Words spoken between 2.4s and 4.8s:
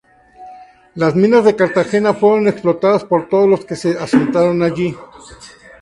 explotadas por todos los que se asentaron